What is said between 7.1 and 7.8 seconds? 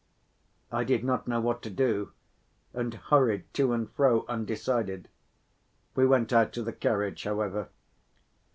however.